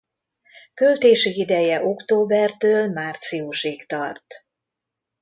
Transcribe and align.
Költési 0.73 1.39
ideje 1.39 1.83
októbertől 1.85 2.87
márciusig 2.87 3.85
tart. 3.85 4.25